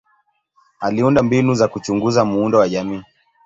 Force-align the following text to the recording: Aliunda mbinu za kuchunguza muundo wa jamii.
Aliunda 0.79 1.23
mbinu 1.23 1.53
za 1.53 1.67
kuchunguza 1.67 2.25
muundo 2.25 2.57
wa 2.57 2.69
jamii. 2.69 3.03